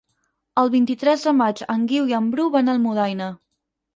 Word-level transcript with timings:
El 0.61 0.71
vint-i-tres 0.75 1.25
de 1.27 1.33
maig 1.41 1.61
en 1.75 1.85
Guiu 1.91 2.09
i 2.13 2.17
en 2.21 2.31
Bru 2.33 2.47
van 2.57 2.71
a 2.73 2.75
Almudaina. 2.79 3.31